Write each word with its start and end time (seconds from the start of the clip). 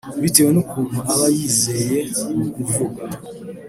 Bitewe 0.23 0.49
n’ukuntu 0.53 0.97
aba 1.13 1.25
yiyizeye 1.35 1.99
mu 2.37 2.45
kuvuga 2.53 3.01